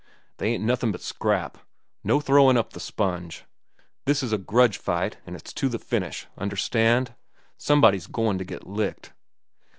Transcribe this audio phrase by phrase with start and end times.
[0.37, 1.59] They ain't nothin' but scrap.
[2.03, 3.45] No throwin' up the sponge.
[4.05, 6.25] This is a grudge fight an' it's to a finish.
[6.39, 7.13] Understand?
[7.59, 9.13] Somebody's goin' to get licked."